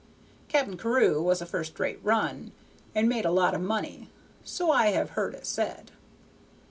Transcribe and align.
Cap'n 0.47 0.77
Carew 0.77 1.27
had 1.29 1.43
a 1.43 1.45
first 1.45 1.79
rate 1.79 1.99
run, 2.01 2.53
and 2.95 3.07
made 3.07 3.23
a 3.23 3.29
lot 3.29 3.53
of 3.53 3.61
money, 3.61 4.09
so 4.43 4.71
I 4.71 4.87
have 4.87 5.11
heard 5.11 5.35
it 5.35 5.45
said. 5.45 5.91